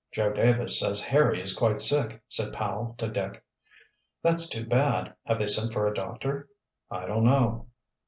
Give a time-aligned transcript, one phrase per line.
[0.11, 3.45] "Joe Davis says Harry is quite sick," said Powell to Dick.
[4.23, 5.13] "That's too bad.
[5.25, 6.49] Have they sent for a doctor?"
[6.89, 7.67] "I don't know."